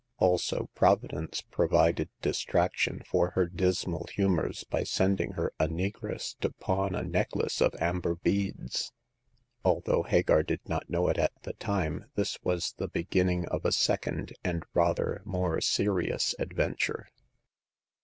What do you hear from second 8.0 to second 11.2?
beads. Although Hagar did not know it